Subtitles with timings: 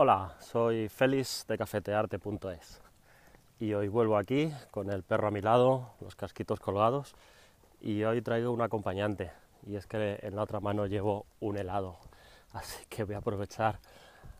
[0.00, 2.80] Hola, soy Félix de cafetearte.es
[3.58, 7.16] y hoy vuelvo aquí con el perro a mi lado, los casquitos colgados
[7.80, 9.32] y hoy traigo un acompañante
[9.66, 11.98] y es que en la otra mano llevo un helado,
[12.52, 13.80] así que voy a aprovechar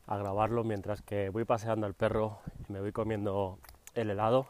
[0.07, 2.39] a grabarlo mientras que voy paseando al perro
[2.69, 3.59] y me voy comiendo
[3.97, 4.47] el helado,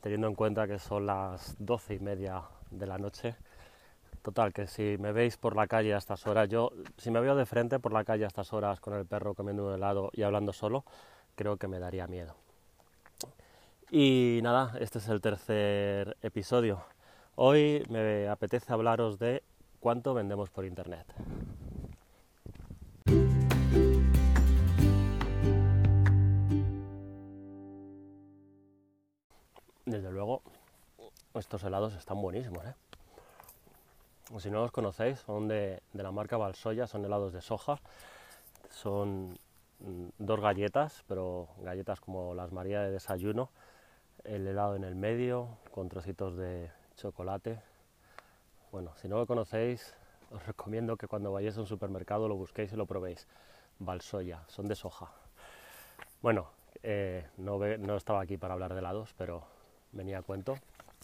[0.00, 3.36] teniendo en cuenta que son las doce y media de la noche.
[4.26, 7.36] Total, que si me veis por la calle a estas horas, yo, si me veo
[7.36, 10.22] de frente por la calle a estas horas con el perro comiendo un helado y
[10.22, 10.84] hablando solo,
[11.36, 12.34] creo que me daría miedo.
[13.88, 16.82] Y nada, este es el tercer episodio.
[17.36, 19.44] Hoy me apetece hablaros de
[19.78, 21.06] cuánto vendemos por internet.
[29.84, 30.42] Desde luego,
[31.34, 32.74] estos helados están buenísimos, ¿eh?
[34.38, 37.78] Si no los conocéis, son de, la marca Balsoya, son helados de soja.
[38.70, 39.38] Son
[39.78, 43.50] mm, dos galletas, pero galletas como las María de desayuno.
[44.24, 47.60] El helado en el medio, con trocitos de chocolate.
[48.72, 49.94] Bueno, si no lo conocéis,
[50.32, 53.28] os recomiendo que cuando vayáis a un supermercado lo busquéis y lo probéis.
[53.78, 55.12] Balsoya, son de soja.
[56.20, 56.48] Bueno,
[56.82, 59.44] eh, no, no estaba aquí para hablar de helados, pero
[59.92, 60.56] venía a cuento.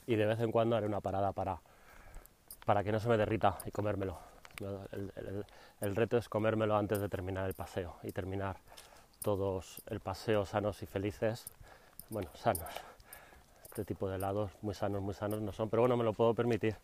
[0.09, 1.61] Y de vez en cuando haré una parada para
[2.65, 4.19] para que no se me derrita y comérmelo.
[5.81, 8.57] El, reto es comérmelo antes de terminar el paseo y terminar
[9.23, 11.47] todos el paseo sanos y felices.
[12.11, 12.71] Bueno, sanos.
[13.65, 16.35] Este tipo de helados muy sanos, muy sanos no son, pero bueno, me lo puedo
[16.35, 16.77] permitir.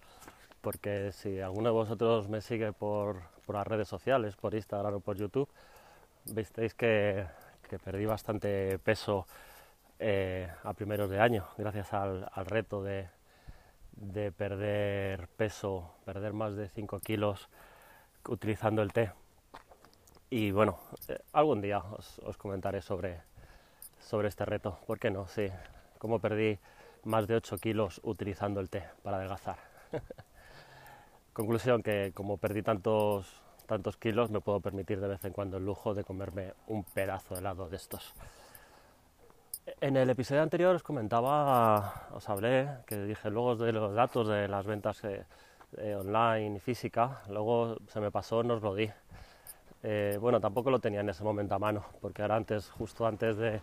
[0.61, 5.17] Porque si alguno de vosotros me sigue por, las redes sociales, por Instagram o por
[5.17, 5.48] YouTube,
[6.25, 7.27] visteis que,
[7.85, 9.27] perdí bastante peso
[9.98, 13.09] eh, a primeros de año, gracias al reto de,
[14.01, 17.49] de perder peso, perder más de 5 kilos
[18.29, 19.13] utilizando el té.
[20.31, 23.20] Y bueno, eh, algún día os, comentaré sobre,
[24.01, 24.79] sobre este reto.
[24.87, 25.27] ¿Por qué no?
[25.27, 25.48] Sí,
[25.98, 26.58] cómo perdí
[27.05, 29.58] más de 8 kilos utilizando el té para adelgazar.
[31.33, 35.64] Conclusión que como perdí tantos, tantos kilos me puedo permitir de vez en cuando el
[35.64, 38.14] lujo de comerme un pedazo de helado de estos.
[39.80, 44.48] En el episodio anterior os comentaba, os hablé, que dije luego de los datos de
[44.48, 45.24] las ventas eh,
[45.77, 48.90] eh, online y física, luego se me pasó, no os lo di.
[49.83, 53.36] Eh, bueno, tampoco lo tenía en ese momento a mano, porque ahora antes, justo antes
[53.36, 53.61] de,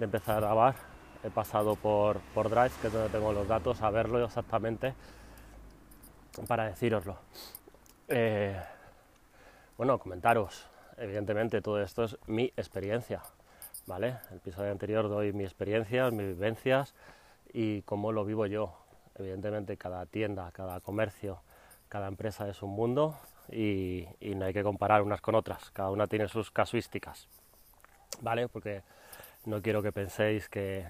[0.00, 0.74] empezar a grabar,
[1.22, 4.94] he pasado por, por, Drive, que es donde tengo los datos, a verlo exactamente
[6.48, 7.16] para decíroslo.
[9.76, 10.66] bueno, comentaros,
[10.96, 13.22] evidentemente todo esto es mi experiencia,
[13.86, 14.16] ¿vale?
[14.30, 16.94] El episodio anterior doy mi experiencia, mis vivencias
[17.52, 18.76] y cómo lo vivo yo.
[19.16, 21.42] Evidentemente cada tienda, cada comercio,
[21.88, 23.16] cada empresa es un mundo
[23.50, 27.28] y, no hay que comparar unas con otras, cada una tiene sus casuísticas,
[28.20, 28.48] ¿vale?
[28.48, 28.82] Porque
[29.44, 30.86] no quiero que penséis que,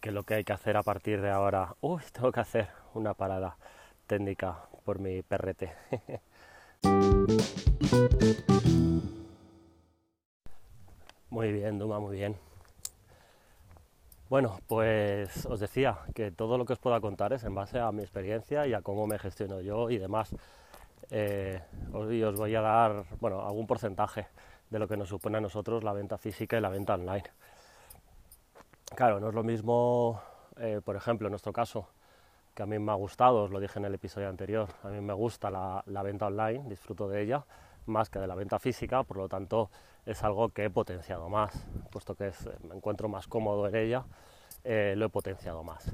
[0.00, 3.14] que lo que hay que hacer a partir de ahora, uy, tengo que hacer una
[3.14, 3.56] parada
[4.06, 5.72] técnica por mi perrete.
[11.32, 12.36] Muy bien, Duma, muy bien.
[14.28, 17.90] Bueno, pues os decía que todo lo que os pueda contar es en base a
[17.90, 20.36] mi experiencia y a cómo me gestiono yo y demás.
[21.10, 21.58] Eh,
[21.94, 24.26] os voy a dar bueno, algún porcentaje
[24.68, 27.24] de lo que nos supone a nosotros la venta física y la venta online.
[28.94, 30.20] Claro, no es lo mismo,
[30.58, 31.88] eh, por ejemplo, en nuestro caso,
[32.54, 35.00] que a mí me ha gustado, os lo dije en el episodio anterior, a mí
[35.00, 37.42] me gusta la venta online, disfruto de ella,
[37.86, 39.70] más que de la venta física, por lo tanto
[40.06, 42.32] es algo que he potenciado más, puesto que
[42.68, 44.04] me encuentro más cómodo en ella,
[44.64, 45.90] eh, lo he potenciado más.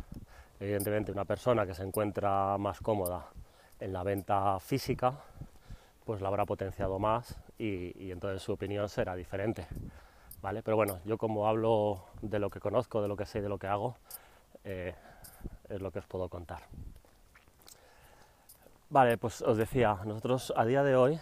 [0.61, 3.27] Evidentemente una persona que se encuentra más cómoda
[3.81, 5.15] en la venta física,
[6.05, 9.67] pues la habrá potenciado más y, entonces su opinión será diferente.
[10.41, 10.63] ¿vale?
[10.63, 13.59] Pero bueno, yo como hablo de lo que conozco, de lo que sé, de lo
[13.59, 13.97] que hago,
[14.65, 14.95] eh,
[15.69, 16.63] es lo que os puedo contar.
[18.91, 21.21] Vale, pues os decía, nosotros a día de hoy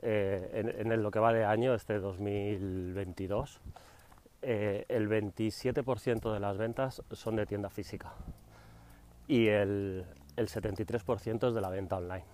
[0.00, 3.60] eh, en, lo que va de año, este 2022,
[4.42, 8.12] eh, el 27% de las ventas son de tienda física
[9.26, 10.06] y el,
[10.36, 12.24] el 73% es de la venta online.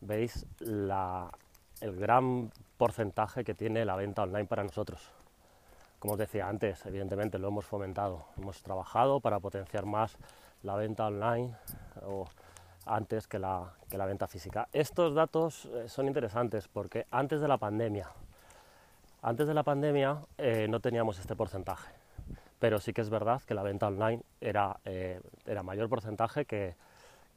[0.00, 5.12] ¿Veis el gran porcentaje que tiene la venta online para nosotros?
[6.00, 10.18] Como os decía antes, evidentemente lo hemos fomentado, hemos trabajado para potenciar más
[10.64, 11.54] la venta online
[12.86, 14.68] antes que la, venta física.
[14.72, 18.08] Estos datos eh, son interesantes porque antes de la pandemia,
[19.22, 21.92] antes de la pandemia eh, no teníamos este porcentaje,
[22.58, 26.74] pero sí que es verdad que la venta online era, eh, era mayor porcentaje que,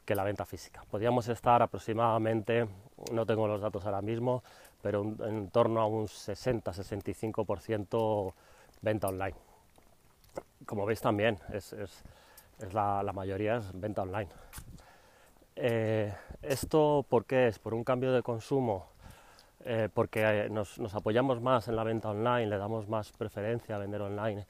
[0.07, 0.83] la venta física.
[0.89, 2.67] Podíamos estar aproximadamente,
[3.11, 4.43] no tengo los datos ahora mismo,
[4.83, 8.33] pero en torno a un 60-65%
[8.81, 9.35] venta online.
[10.67, 11.73] Como veis también, es,
[12.71, 14.29] la, mayoría es venta online.
[15.55, 17.59] Eh, ¿Esto por qué es?
[17.59, 18.87] ¿Por un cambio de consumo?
[19.63, 24.01] Eh, ¿Porque nos, apoyamos más en la venta online, le damos más preferencia a vender
[24.01, 24.45] online?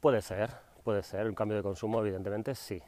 [0.00, 0.50] Puede ser,
[0.82, 1.26] puede ser.
[1.28, 2.82] Un cambio de consumo, evidentemente, sí.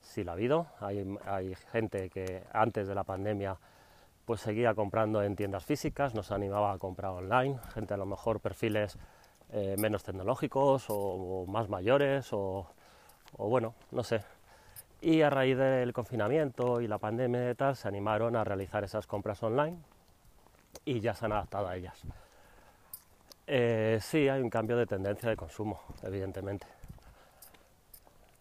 [0.00, 0.66] Sí lo ha habido.
[0.80, 3.56] Hay, hay gente que antes de la pandemia
[4.24, 8.40] pues seguía comprando en tiendas físicas, nos animaba a comprar online, gente a lo mejor
[8.40, 8.96] perfiles
[9.50, 12.66] eh, menos tecnológicos o, más mayores o,
[13.36, 14.22] bueno, no sé.
[15.02, 19.08] Y a raíz del confinamiento y la pandemia y tal, se animaron a realizar esas
[19.08, 19.76] compras online
[20.84, 22.00] y ya se han adaptado a ellas.
[23.48, 26.68] Eh, sí, hay un cambio de tendencia de consumo, evidentemente.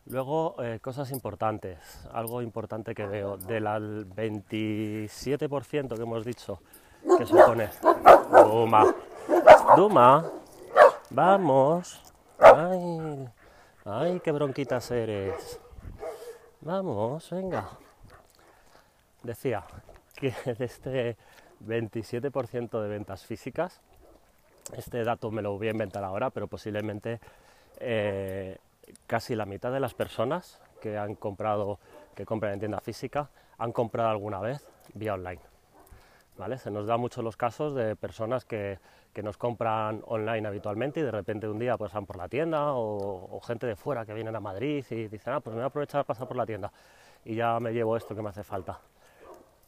[0.05, 6.59] Luego, eh, cosas importantes, algo importante que veo, del 27% que hemos dicho
[7.17, 7.69] que supone
[8.31, 8.93] Duma,
[9.75, 10.29] Duma,
[11.09, 13.27] vamos, ay,
[13.85, 15.59] ay, qué bronquitas eres,
[16.61, 17.69] vamos, venga.
[19.23, 19.63] Decía
[20.15, 21.17] que de este
[21.65, 23.81] 27% de ventas físicas,
[24.75, 27.19] este dato me lo voy a inventar ahora, pero posiblemente
[27.79, 28.57] eh,
[29.07, 31.79] casi la mitad de las personas que han comprado,
[32.15, 35.50] que compran en tienda física, han comprado alguna vez vía online.
[36.41, 36.57] ¿Vale?
[36.57, 38.79] Se nos da mucho los casos de personas que,
[39.21, 43.67] nos compran online habitualmente y de repente un día pasan por la tienda o, gente
[43.67, 46.03] de fuera que vienen a Madrid y dicen, ah, pues me voy a aprovechar a
[46.03, 46.71] pasar por la tienda
[47.23, 48.79] y ya me llevo esto que me hace falta.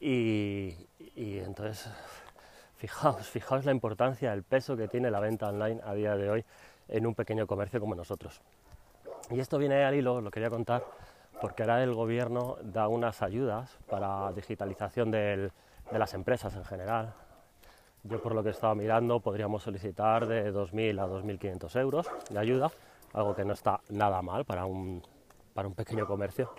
[0.00, 0.74] Y,
[1.14, 1.88] y entonces,
[2.76, 6.44] fijaos, fijaos la importancia, el peso que tiene la venta online a día de hoy
[6.88, 8.42] en un pequeño comercio como nosotros.
[9.30, 10.82] Y esto viene al hilo, lo quería contar,
[11.40, 15.12] porque ahora el gobierno da unas ayudas para digitalización
[15.90, 17.14] de las empresas en general.
[18.02, 22.70] Yo por lo que estaba mirando podríamos solicitar de 2.000 a 2.500 euros de ayuda,
[23.12, 25.02] algo que no está nada mal para un,
[25.54, 26.52] para un pequeño comercio.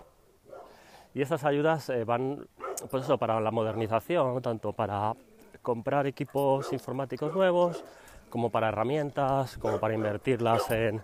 [1.14, 2.48] Y estas ayudas eh, van
[2.90, 5.14] pues eso, para la modernización, tanto para
[5.62, 7.84] comprar equipos informáticos nuevos,
[8.30, 11.02] como para herramientas, como para invertirlas en,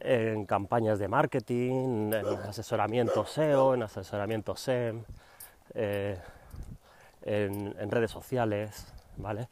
[0.00, 5.02] en campañas de marketing, en asesoramiento SEO, en asesoramiento SEM,
[5.74, 6.18] eh,
[7.26, 8.86] en, redes sociales,
[9.16, 9.48] ¿vale?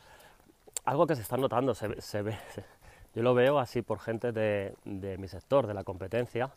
[0.84, 2.38] Algo que se está notando, se, ve,
[3.14, 6.50] yo lo veo así por gente de, mi sector, de la competencia,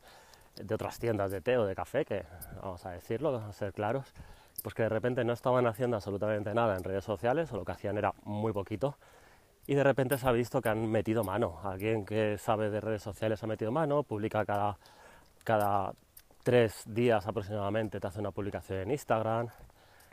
[0.56, 2.24] de otras tiendas de té o de café, que
[2.62, 4.14] vamos a decirlo, vamos a ser claros,
[4.64, 7.72] pues que de repente no estaban haciendo absolutamente nada en redes sociales, o lo que
[7.72, 8.98] hacían era muy poquito,
[9.66, 11.60] y de repente se ha visto que han metido mano.
[11.64, 14.78] Alguien que sabe de redes sociales ha metido mano, publica cada,
[15.44, 15.94] cada
[16.44, 19.50] tres días aproximadamente, te hace una publicación en Instagram,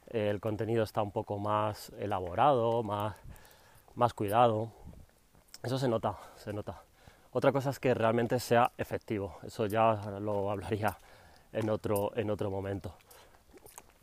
[0.09, 3.17] el contenido está un poco más elaborado, más,
[3.95, 4.71] más cuidado.
[5.63, 6.83] Eso se nota, se nota.
[7.33, 10.97] Otra cosa es que realmente sea efectivo, eso ya lo hablaría
[11.53, 12.95] en otro, en otro momento.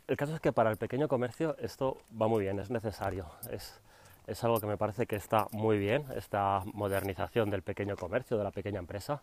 [0.07, 3.27] El caso es que para el pequeño comercio esto va muy bien, es necesario.
[3.49, 3.79] Es,
[4.27, 8.43] es algo que me parece que está muy bien, esta modernización del pequeño comercio, de
[8.43, 9.21] la pequeña empresa,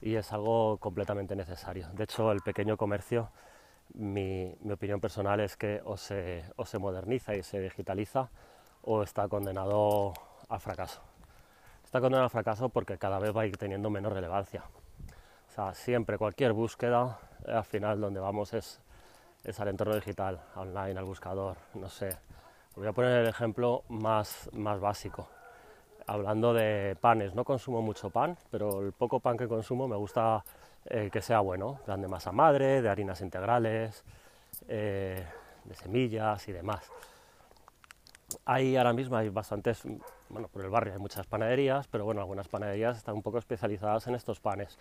[0.00, 1.88] y es algo completamente necesario.
[1.94, 3.30] De hecho, el pequeño comercio,
[3.94, 8.30] mi, opinión personal es que o se, o se moderniza y se digitaliza
[8.82, 10.12] o está condenado
[10.48, 11.02] al fracaso.
[11.84, 14.64] Está condenado al fracaso porque cada vez va a ir teniendo menos relevancia.
[15.48, 18.80] O sea, siempre cualquier búsqueda, al final donde vamos es,
[19.44, 22.16] es al entorno digital, online, al buscador, no sé,
[22.78, 25.28] Voy a poner el ejemplo más, más básico.
[26.06, 30.44] Hablando de panes, no consumo mucho pan, pero el poco pan que consumo me gusta
[30.86, 34.04] eh, que sea bueno, plan de masa madre, de harinas integrales,
[34.68, 35.22] eh,
[35.64, 36.90] de semillas y demás.
[38.44, 39.82] Hay ahora mismo hay bastantes,
[40.28, 44.06] bueno, por el barrio hay muchas panaderías, pero bueno, algunas panaderías están un poco especializadas
[44.06, 44.78] en estos panes.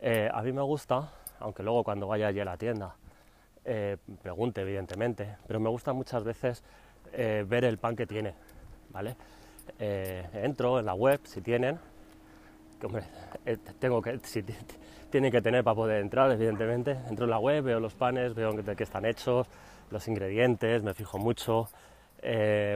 [0.00, 1.10] Eh, a mí me gusta,
[1.40, 2.96] aunque luego cuando vaya allí a la tienda
[4.22, 6.64] pregunte evidentemente, pero me gusta muchas veces
[7.12, 8.34] ver el pan que tiene,
[8.90, 9.14] ¿vale?
[9.78, 11.78] Entro en la web si tienen,
[13.46, 14.44] eh, tengo que, si
[15.10, 16.98] tienen que tener para poder entrar, evidentemente.
[17.08, 19.46] Entro en la web, veo los panes, veo de qué están hechos,
[19.90, 21.68] los ingredientes, me fijo mucho.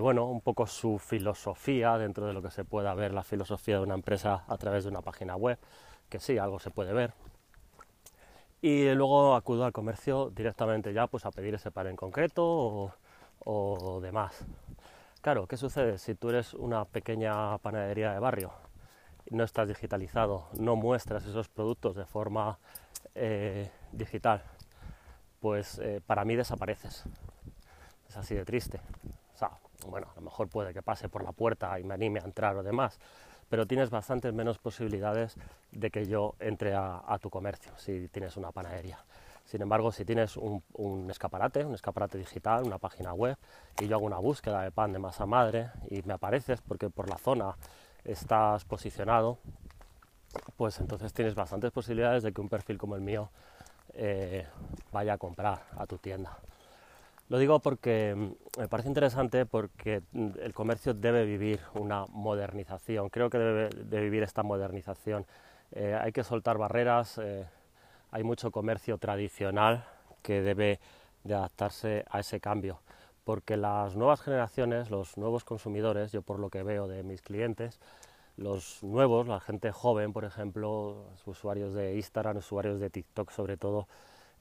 [0.00, 3.82] bueno, un poco su filosofía dentro de lo que se pueda ver la filosofía de
[3.82, 5.58] una empresa a través de una página web,
[6.08, 7.12] que sí, algo se puede ver.
[8.62, 12.92] Y luego acudo al comercio directamente ya pues a pedir ese pan en concreto o,
[13.44, 14.44] o demás.
[15.22, 18.65] Claro, ¿qué sucede si tú eres una pequeña panadería de barrio
[19.30, 22.58] no estás digitalizado, no muestras esos productos de forma
[23.14, 24.42] eh, digital?
[25.40, 27.04] Pues eh, para mí desapareces.
[28.08, 28.80] Es así de triste.
[29.34, 29.50] O sea,
[29.86, 32.56] bueno, a lo mejor puede que pase por la puerta y me anime a entrar
[32.56, 32.98] o demás,
[33.48, 35.36] pero tienes bastantes menos posibilidades
[35.72, 38.98] de que yo entre a, tu comercio si tienes una panadería.
[39.44, 43.36] Sin embargo, si tienes un, escaparate, un escaparate digital, una página web,
[43.80, 47.08] y yo hago una búsqueda de pan de masa madre y me apareces porque por
[47.08, 47.56] la zona
[48.06, 49.38] estás posicionado,
[50.56, 53.30] pues entonces tienes bastantes posibilidades de que un perfil como el mío
[53.94, 54.46] eh,
[54.92, 56.38] vaya a comprar a tu tienda.
[57.28, 63.08] Lo digo porque mm, me parece interesante porque mm, el comercio debe vivir una modernización,
[63.10, 65.26] creo que debe de vivir esta modernización.
[65.72, 67.46] Eh, hay que soltar barreras, eh,
[68.12, 69.84] hay mucho comercio tradicional
[70.22, 70.78] que debe
[71.24, 72.78] de adaptarse a ese cambio,
[73.26, 77.78] porque las nuevas generaciones, los nuevos consumidores, yo por lo que veo de mis clientes,
[78.38, 83.88] los nuevos, la gente joven, por ejemplo, usuarios de Instagram, usuarios de TikTok sobre todo,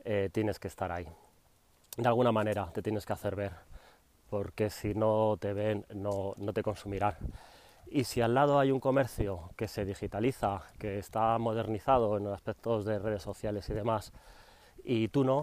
[0.05, 1.07] eh, tienes que estar ahí
[1.97, 3.53] de alguna manera te tienes que hacer ver,
[4.29, 7.15] porque si no te ven no, no te consumirán.
[7.87, 12.83] Y si al lado hay un comercio que se digitaliza, que está modernizado en aspectos
[12.83, 14.11] de redes sociales y demás,
[14.83, 15.41] y tú no,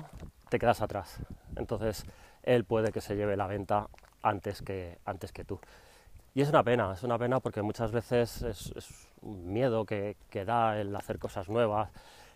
[0.48, 1.18] te quedas atrás.
[1.56, 2.04] Entonces
[2.42, 3.88] él puede que se lleve la venta
[4.22, 5.60] antes que, antes que tú.
[6.34, 10.44] Y es una pena, es una pena porque muchas veces es, un miedo que, que,
[10.44, 11.90] da el hacer cosas nuevas,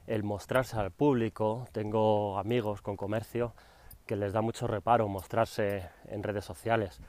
[0.06, 1.66] el mostrarse al público.
[1.72, 3.54] Tengo amigos con comercio
[4.06, 7.00] que les da mucho reparo mostrarse en redes sociales,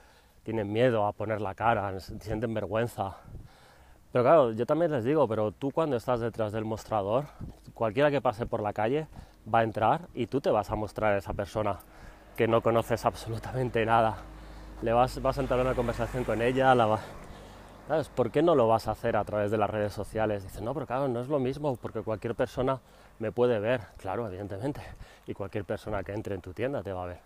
[0.43, 3.17] tienen miedo a poner la cara, sienten vergüenza.
[4.11, 7.25] Pero claro, yo también les digo, pero tú cuando estás detrás del mostrador,
[7.73, 9.07] cualquiera que pase por la calle
[9.53, 11.77] va a entrar y tú te vas a mostrar a esa persona
[12.37, 14.17] que no conoces absolutamente nada.
[14.83, 16.99] Le vas, a entrar en una conversación con ella, la
[17.87, 18.09] ¿Sabes?
[18.09, 20.43] ¿Por qué no lo vas a hacer a través de las redes sociales?
[20.43, 22.79] Dicen, no, pero claro, no es lo mismo porque cualquier persona
[23.19, 24.81] me puede ver, claro, evidentemente,
[25.25, 27.19] y cualquier persona que entre en tu tienda te va a ver.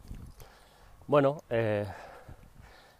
[1.07, 1.85] Bueno, eh,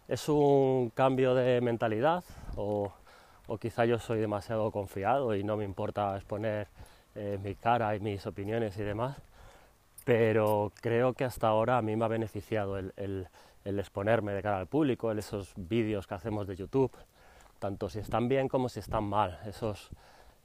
[0.08, 2.24] es un cambio de mentalidad
[2.56, 2.92] o,
[3.60, 6.66] quizá yo soy demasiado confiado y no me importa exponer
[7.14, 9.16] eh, mi cara y mis opiniones y demás,
[10.04, 13.28] pero creo que hasta ahora a mí me ha beneficiado el,
[13.64, 16.92] exponerme de cara al público, esos vídeos que hacemos de YouTube,
[17.58, 19.90] tanto si están bien como si están mal, esos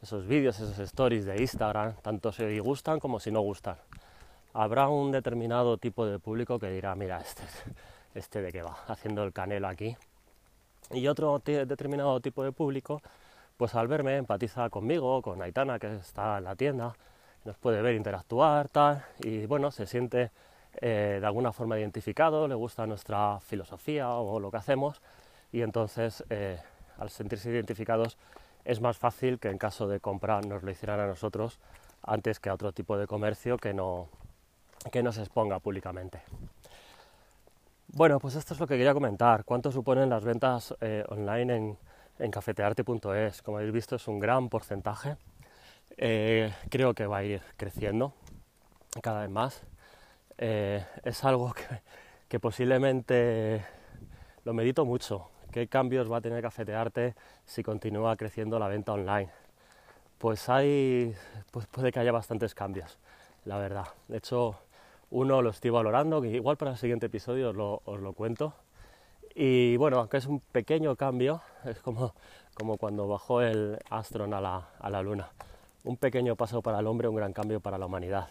[0.01, 3.77] esos vídeos, esos stories de Instagram, tanto si gustan como si no gustan.
[4.53, 7.43] Habrá un determinado tipo de público que dirá, mira, este,
[8.13, 9.95] este de qué va, haciendo el canelo aquí.
[10.91, 13.01] Y otro determinado tipo de público,
[13.57, 16.95] pues al verme empatiza conmigo, con Aitana que está en la tienda,
[17.47, 20.31] nos puede ver interactuar, tal, y bueno, se siente
[20.81, 25.01] eh, de alguna forma identificado, le gusta nuestra filosofía o lo que hacemos,
[25.53, 26.59] y entonces eh,
[26.97, 28.17] al sentirse identificados
[28.65, 31.57] es más fácil que en caso de compra nos lo hicieran a nosotros
[32.03, 34.09] antes que a otro tipo de comercio que no,
[34.91, 36.21] que no se exponga públicamente.
[37.87, 39.45] Bueno, pues esto es lo que quería comentar.
[39.45, 41.77] ¿Cuánto suponen las ventas eh, online en,
[42.19, 43.41] en cafetearte.es?
[43.41, 45.15] Como habéis visto es un gran porcentaje.
[45.97, 48.13] Eh, creo que va a ir creciendo
[49.01, 49.63] cada vez más.
[50.37, 51.63] Eh, es algo que,
[52.27, 53.65] que posiblemente
[54.45, 59.29] lo medito mucho ¿Qué cambios va a tener Cafetearte si continúa creciendo la venta online?
[60.17, 61.15] Pues hay,
[61.51, 62.99] pues puede que haya bastantes cambios,
[63.45, 63.87] la verdad.
[64.07, 64.55] De hecho,
[65.09, 68.53] uno lo estoy valorando, que igual para el siguiente episodio os lo, cuento.
[69.33, 72.13] Y bueno, aunque es un pequeño cambio, es como,
[72.53, 75.29] como cuando bajó el Astron a la, a la Luna.
[75.87, 78.27] Un pequeño paso para el hombre, un gran cambio para la humanidad.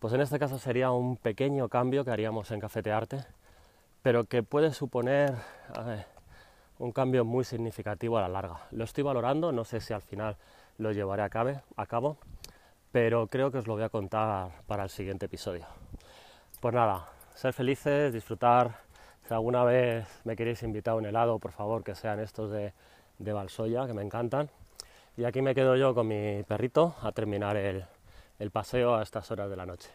[0.00, 3.24] Pues en este caso sería un pequeño cambio que haríamos en Cafetearte,
[4.02, 5.34] pero que puede suponer,
[6.78, 8.66] un cambio muy significativo a la larga.
[8.72, 10.36] Lo estoy valorando, no sé si al final
[10.76, 11.30] lo llevaré a,
[11.76, 12.18] a cabo,
[12.92, 15.64] pero creo que os lo voy a contar para el siguiente episodio.
[16.60, 18.76] Pues nada, ser felices, disfrutar.
[19.26, 22.74] Si alguna vez me queréis invitar a un helado, por favor, que sean estos de,
[23.18, 24.50] de Balsoya, que me encantan.
[25.16, 29.50] Y aquí me quedo yo con mi perrito a terminar el, paseo a estas horas
[29.50, 29.90] de la noche.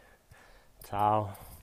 [0.84, 1.55] Chao.